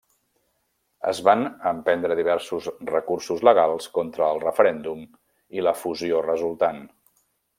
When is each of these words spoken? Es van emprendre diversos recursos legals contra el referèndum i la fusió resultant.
Es 1.09 1.19
van 1.27 1.43
emprendre 1.71 2.17
diversos 2.19 2.69
recursos 2.93 3.45
legals 3.49 3.87
contra 3.99 4.31
el 4.37 4.43
referèndum 4.47 5.05
i 5.61 5.67
la 5.67 5.77
fusió 5.85 6.25
resultant. 6.31 6.83